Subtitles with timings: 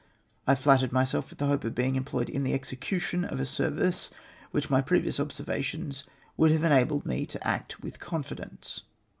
[0.47, 4.09] I flattered myself with the hope of being employed in the execution of a service
[4.11, 6.05] on which my previous observations
[6.37, 8.81] would have enabled me to act with confidence.